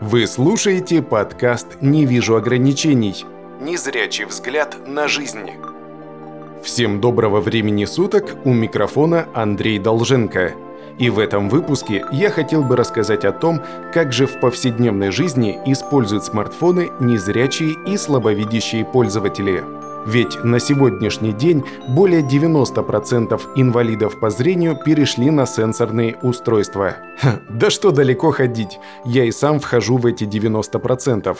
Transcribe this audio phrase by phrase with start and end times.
[0.00, 3.24] Вы слушаете подкаст «Не вижу ограничений».
[3.60, 5.50] Незрячий взгляд на жизнь.
[6.62, 10.52] Всем доброго времени суток, у микрофона Андрей Долженко.
[10.98, 13.60] И в этом выпуске я хотел бы рассказать о том,
[13.92, 19.64] как же в повседневной жизни используют смартфоны незрячие и слабовидящие пользователи–
[20.06, 26.96] ведь на сегодняшний день более 90% инвалидов по зрению перешли на сенсорные устройства.
[27.18, 31.36] Ха, да что далеко ходить, я и сам вхожу в эти 90%.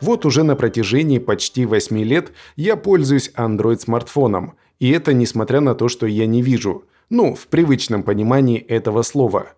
[0.00, 4.54] Вот уже на протяжении почти 8 лет я пользуюсь Android-смартфоном.
[4.78, 6.84] И это несмотря на то, что я не вижу.
[7.10, 9.48] Ну, в привычном понимании этого слова.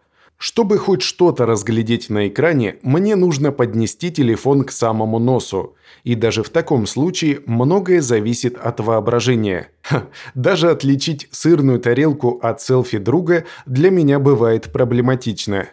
[0.43, 5.75] Чтобы хоть что-то разглядеть на экране, мне нужно поднести телефон к самому носу.
[6.03, 9.69] И даже в таком случае многое зависит от воображения.
[9.83, 10.05] Ха,
[10.35, 15.69] даже отличить сырную тарелку от селфи друга для меня бывает проблематично.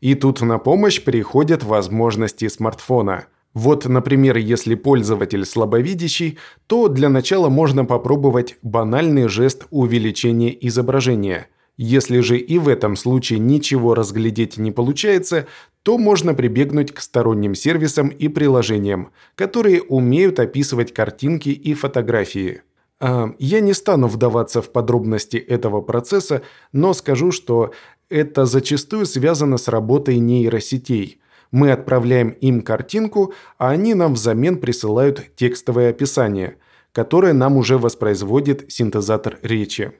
[0.00, 3.24] И тут на помощь приходят возможности смартфона.
[3.54, 11.48] Вот, например, если пользователь слабовидящий, то для начала можно попробовать банальный жест увеличения изображения–
[11.82, 15.46] если же и в этом случае ничего разглядеть не получается,
[15.82, 22.62] то можно прибегнуть к сторонним сервисам и приложениям, которые умеют описывать картинки и фотографии.
[23.00, 27.72] А, я не стану вдаваться в подробности этого процесса, но скажу, что
[28.08, 31.20] это зачастую связано с работой нейросетей.
[31.50, 36.58] Мы отправляем им картинку, а они нам взамен присылают текстовое описание,
[36.92, 39.92] которое нам уже воспроизводит синтезатор речи.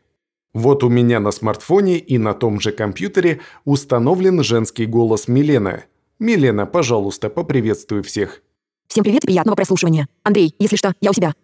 [0.55, 5.85] Вот у меня на смартфоне и на том же компьютере установлен женский голос Милена.
[6.19, 8.43] Милена, пожалуйста, поприветствуй всех.
[8.87, 10.09] Всем привет и приятного прослушивания.
[10.25, 11.35] Андрей, если что, я у себя.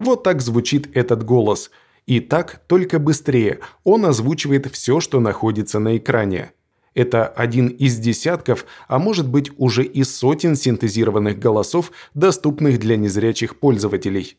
[0.00, 1.70] Вот так звучит этот голос.
[2.06, 6.50] И так, только быстрее, он озвучивает все, что находится на экране.
[6.94, 13.60] Это один из десятков, а может быть уже и сотен синтезированных голосов, доступных для незрячих
[13.60, 14.36] пользователей.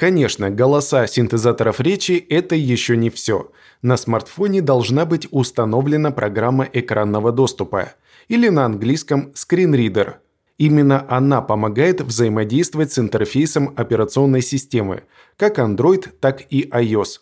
[0.00, 3.50] Конечно, голоса синтезаторов речи– это еще не все.
[3.82, 7.92] На смартфоне должна быть установлена программа экранного доступа,
[8.26, 10.14] или на английском Reader.
[10.56, 15.02] Именно она помогает взаимодействовать с интерфейсом операционной системы,
[15.36, 17.18] как Android, так и iOS.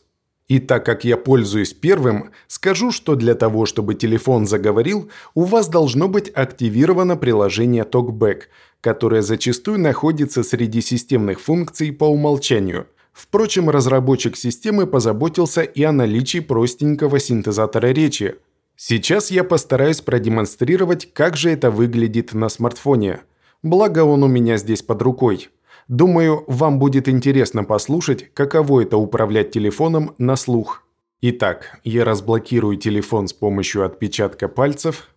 [0.46, 5.68] И так как я пользуюсь первым, скажу, что для того, чтобы телефон заговорил, у вас
[5.68, 8.42] должно быть активировано приложение TalkBack–
[8.80, 12.86] которая зачастую находится среди системных функций по умолчанию.
[13.12, 18.36] Впрочем, разработчик системы позаботился и о наличии простенького синтезатора речи.
[18.76, 23.22] Сейчас я постараюсь продемонстрировать, как же это выглядит на смартфоне.
[23.64, 25.48] Благо он у меня здесь под рукой.
[25.88, 30.84] Думаю, вам будет интересно послушать, каково это управлять телефоном на слух.
[31.20, 35.08] Итак, я разблокирую телефон с помощью отпечатка пальцев.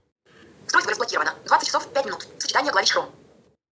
[0.65, 1.33] Устройство разблокировано.
[1.45, 2.27] 20 часов 5 минут.
[2.39, 3.20] Сочетание клавиш Chrome.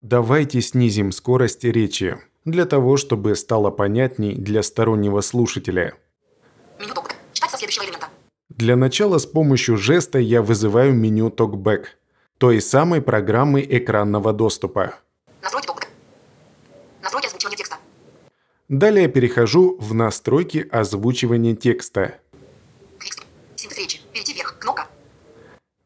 [0.09, 5.93] Давайте снизим скорость речи, для того, чтобы стало понятней для стороннего слушателя.
[6.79, 6.95] Меню.
[7.31, 8.07] Читать со следующего элемента.
[8.49, 11.85] Для начала с помощью жеста я вызываю меню TalkBack,
[12.39, 14.95] той самой программы экранного доступа.
[15.43, 15.87] Настройки TalkBack.
[17.03, 17.75] Настройки озвучивания текста.
[18.67, 22.15] Далее перехожу в настройки озвучивания текста.
[22.99, 23.27] Текст.
[23.55, 24.01] Синтез речи.
[24.11, 24.57] Перейти вверх.
[24.57, 24.87] Кнопка.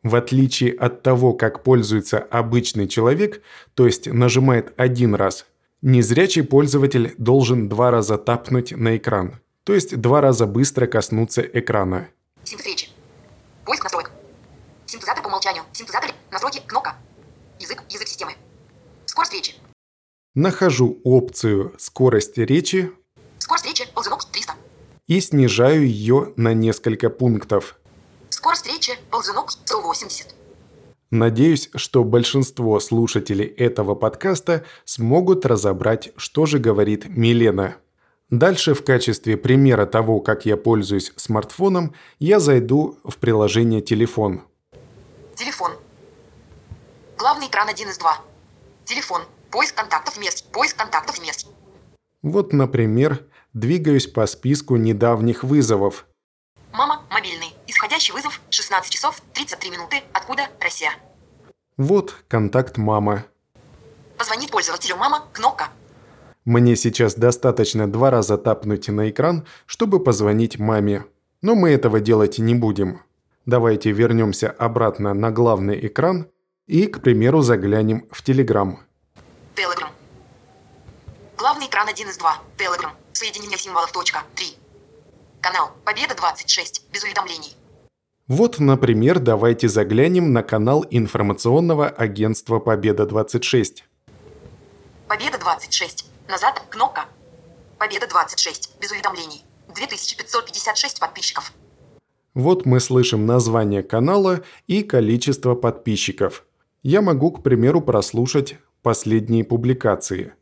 [0.04, 3.42] В отличие от того, как пользуется обычный человек,
[3.74, 5.46] то есть нажимает один раз,
[5.82, 12.10] незрячий пользователь должен два раза тапнуть на экран, то есть два раза быстро коснуться экрана.
[12.44, 12.90] Синтез речи.
[13.66, 14.12] Поиск настроек.
[14.86, 15.64] Синтезатор по умолчанию.
[15.72, 16.12] Синтезатор.
[16.30, 16.62] Настройки.
[16.68, 16.98] Кнопка.
[17.62, 17.82] Язык.
[17.90, 18.34] Язык системы.
[19.06, 19.54] Скорость речи.
[20.36, 22.92] Нахожу опцию «Скорость речи»
[23.38, 23.86] Скорость речи.
[23.94, 24.54] Ползунок 300.
[25.08, 27.78] и снижаю ее на несколько пунктов–
[28.44, 30.36] Скорость речи ползунок 180.
[31.12, 37.78] Надеюсь, что большинство слушателей этого подкаста смогут разобрать, что же говорит Милена.
[38.30, 44.42] Дальше в качестве примера того, как я пользуюсь смартфоном, я зайду в приложение «Телефон».
[45.36, 45.72] Телефон.
[47.18, 48.18] Главный экран 1 из 2.
[48.84, 49.22] Телефон.
[49.52, 50.52] Поиск контактов мест.
[50.52, 51.48] Поиск контактов мест.
[52.22, 56.06] Вот, например, двигаюсь по списку недавних вызовов.
[57.94, 60.02] Исходящий вызов 16 часов 33 минуты.
[60.14, 60.48] Откуда?
[60.60, 60.94] Россия.
[61.78, 63.26] Вот контакт мама.
[64.18, 65.28] Позвонить пользователю мама.
[65.32, 65.68] Кнопка.
[66.44, 71.06] Мне сейчас достаточно два раза тапнуть на экран, чтобы позвонить маме.
[71.44, 73.00] Но мы этого делать не будем.
[73.46, 76.32] Давайте вернемся обратно на главный экран
[76.66, 78.76] и, к примеру, заглянем в Telegram.
[79.56, 79.92] Telegram.
[81.38, 82.42] Главный экран 1 из 2.
[82.58, 82.90] Telegram.
[83.12, 83.92] Соединение символов.
[83.92, 84.24] Точка.
[84.34, 84.58] 3.
[85.42, 85.74] Канал.
[85.86, 86.92] Победа 26.
[86.92, 87.56] Без уведомлений.
[88.30, 93.84] Вот, например, давайте заглянем на канал информационного агентства «Победа-26».
[95.10, 96.06] Победа-26.
[96.30, 96.64] Назад.
[96.70, 97.06] Кнопка.
[97.80, 98.80] Победа-26.
[98.80, 99.44] Без уведомлений.
[99.76, 101.52] 2556 подписчиков.
[102.34, 106.46] Вот мы слышим название канала и количество подписчиков.
[106.82, 110.34] Я могу, к примеру, прослушать последние публикации.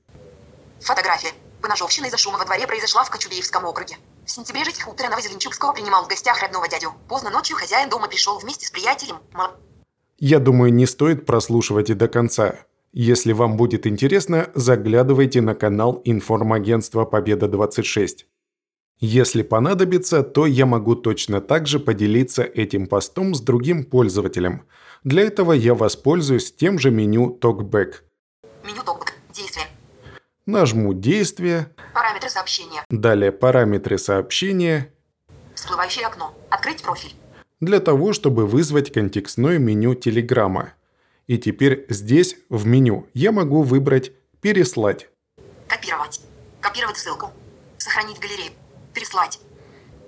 [0.81, 1.31] Фотография.
[1.61, 3.97] Поножовщина из-за шума во дворе произошла в Кочубеевском округе.
[4.31, 6.93] В сентябре житель хутора Новозеленчукского принимал в гостях родного дядю.
[7.09, 9.17] Поздно ночью хозяин дома пришел вместе с приятелем.
[10.19, 12.55] Я думаю, не стоит прослушивать и до конца.
[12.93, 18.19] Если вам будет интересно, заглядывайте на канал информагентства «Победа-26».
[19.01, 24.65] Если понадобится, то я могу точно так же поделиться этим постом с другим пользователем.
[25.03, 27.95] Для этого я воспользуюсь тем же меню TalkBack.
[28.63, 29.00] Меню топок.
[30.45, 32.83] Нажму «Действие», Параметры сообщения.
[32.89, 34.91] далее «Параметры сообщения»,
[35.55, 36.33] Всплывающее окно.
[36.49, 37.13] Открыть профиль.
[37.59, 40.73] для того, чтобы вызвать контекстное меню Телеграма.
[41.27, 44.11] И теперь здесь, в меню, я могу выбрать
[44.41, 45.09] «Переслать».
[45.67, 46.21] Копировать.
[46.59, 47.31] Копировать ссылку.
[47.77, 48.51] Сохранить в галерее.
[48.93, 49.39] Переслать.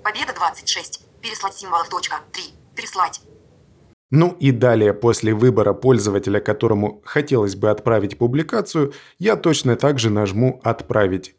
[0.03, 1.05] Победа 26.
[1.21, 1.87] Переслать символов.
[1.89, 2.19] Точка.
[2.33, 2.43] 3.
[2.75, 3.21] Переслать.
[4.15, 10.11] Ну и далее, после выбора пользователя, которому хотелось бы отправить публикацию, я точно так же
[10.11, 11.35] нажму «Отправить».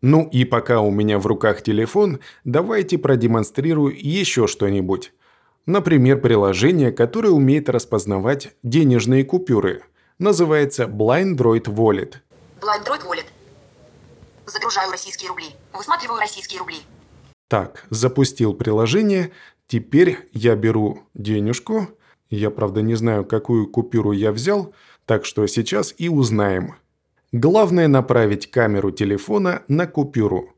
[0.00, 5.12] Ну и пока у меня в руках телефон, давайте продемонстрирую еще что-нибудь.
[5.66, 9.82] Например, приложение, которое умеет распознавать денежные купюры.
[10.18, 12.14] Называется Blindroid Wallet.
[12.62, 13.26] Blind Wallet.
[14.46, 15.48] Загружаю российские рубли.
[15.74, 16.78] Высматриваю российские рубли.
[17.48, 19.32] Так, запустил приложение.
[19.66, 21.88] Теперь я беру денежку.
[22.30, 24.74] Я, правда, не знаю, какую купюру я взял,
[25.04, 26.74] так что сейчас и узнаем.
[27.32, 30.54] Главное направить камеру телефона на купюру.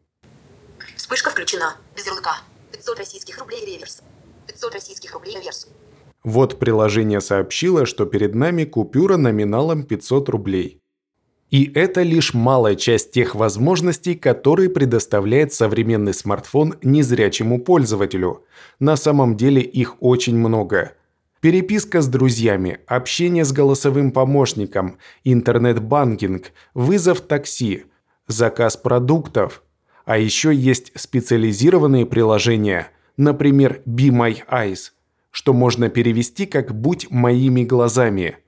[0.96, 1.76] Вспышка включена.
[1.96, 2.38] Без ярлыка.
[2.72, 4.02] 500 российских рублей реверс.
[4.46, 5.68] 500 российских рублей реверс.
[6.24, 10.82] Вот приложение сообщило, что перед нами купюра номиналом 500 рублей.
[11.50, 18.44] И это лишь малая часть тех возможностей, которые предоставляет современный смартфон незрячему пользователю.
[18.78, 20.92] На самом деле их очень много.
[21.40, 27.84] Переписка с друзьями, общение с голосовым помощником, интернет-банкинг, вызов такси,
[28.26, 29.62] заказ продуктов.
[30.04, 34.90] А еще есть специализированные приложения, например, Be My Eyes,
[35.30, 38.38] что можно перевести как «Будь моими глазами».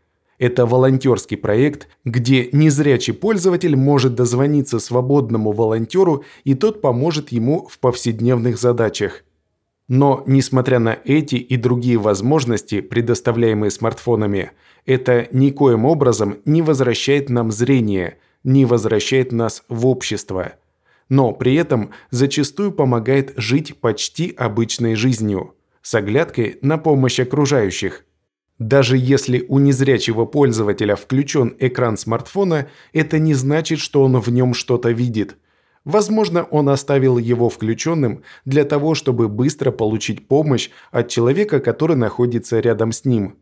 [0.40, 7.78] Это волонтерский проект, где незрячий пользователь может дозвониться свободному волонтеру, и тот поможет ему в
[7.78, 9.22] повседневных задачах.
[9.90, 14.52] Но, несмотря на эти и другие возможности, предоставляемые смартфонами,
[14.86, 20.52] это никоим образом не возвращает нам зрение, не возвращает нас в общество.
[21.08, 28.04] Но при этом зачастую помогает жить почти обычной жизнью, с оглядкой на помощь окружающих–
[28.60, 34.52] даже если у незрячего пользователя включен экран смартфона, это не значит, что он в нем
[34.52, 35.38] что-то видит.
[35.84, 42.60] Возможно, он оставил его включенным для того, чтобы быстро получить помощь от человека, который находится
[42.60, 43.36] рядом с ним.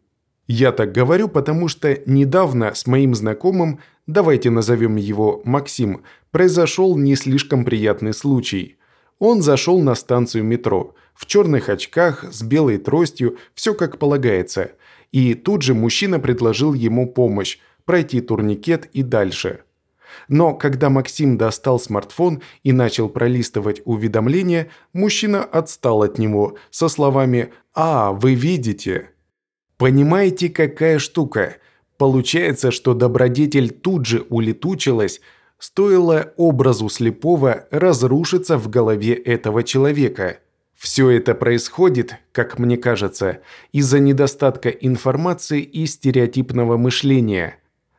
[0.46, 7.16] Я так говорю, потому что недавно с моим знакомым, давайте назовем его Максим, произошел не
[7.16, 8.76] слишком приятный случай.
[9.18, 14.72] Он зашел на станцию метро, в черных очках, с белой тростью, все как полагается–
[15.12, 19.60] и тут же мужчина предложил ему помощь, пройти турникет и дальше.
[20.28, 27.52] Но когда Максим достал смартфон и начал пролистывать уведомления, мужчина отстал от него со словами
[27.74, 29.10] «А, вы видите».
[29.76, 31.56] Понимаете, какая штука?
[31.96, 35.20] Получается, что добродетель тут же улетучилась,
[35.58, 40.38] стоило образу слепого разрушиться в голове этого человека–
[40.78, 43.40] все это происходит, как мне кажется,
[43.72, 47.58] из-за недостатка информации и стереотипного мышления.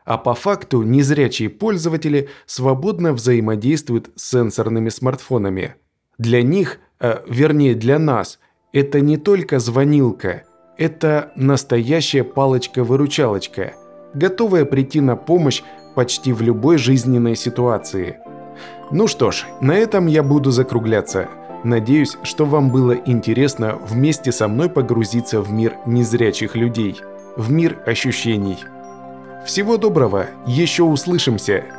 [0.09, 5.75] А по факту незрячие пользователи свободно взаимодействуют с сенсорными смартфонами.
[6.17, 8.39] Для них, э, вернее для нас,
[8.73, 10.45] это не только звонилка,
[10.79, 13.73] это настоящая палочка-выручалочка,
[14.15, 15.61] готовая прийти на помощь
[15.93, 18.17] почти в любой жизненной ситуации.
[18.89, 21.29] Ну что ж, на этом я буду закругляться–
[21.63, 26.95] Надеюсь, что вам было интересно вместе со мной погрузиться в мир незрячих людей,
[27.35, 28.59] в мир ощущений.
[29.45, 31.78] Всего доброго, еще услышимся!